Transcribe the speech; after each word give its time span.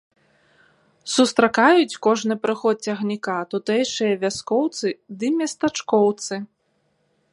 Сустракаюць 1.15 1.99
кожны 2.07 2.37
прыход 2.45 2.75
цягніка 2.89 3.35
тутэйшыя 3.53 4.13
вяскоўцы 4.25 4.87
ды 5.21 5.27
местачкоўцы. 5.39 6.35